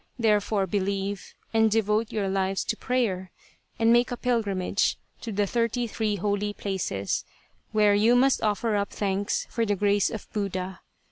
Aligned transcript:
Therefore 0.17 0.65
believe 0.65 1.35
and 1.53 1.69
devote 1.69 2.11
your 2.11 2.27
lives 2.27 2.63
to 2.63 2.75
prayer, 2.75 3.29
and 3.77 3.93
make 3.93 4.09
a 4.09 4.17
pilgrimage 4.17 4.97
to 5.21 5.31
the 5.31 5.45
thirty 5.45 5.85
three 5.85 6.15
holy 6.15 6.53
places, 6.53 7.23
where 7.71 7.93
you 7.93 8.15
must 8.15 8.41
offer 8.41 8.75
up 8.75 8.89
thanks 8.89 9.45
for 9.51 9.63
the 9.63 9.75
grace 9.75 10.09
of 10.09 10.27
Buddha. 10.33 10.81